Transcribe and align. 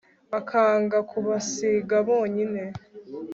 akanga 0.39 0.97
kubasiga 1.09 1.95
bonyine 2.07 2.63